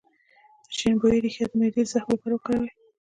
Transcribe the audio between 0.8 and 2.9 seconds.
بویې ریښه د معدې د زخم لپاره وکاروئ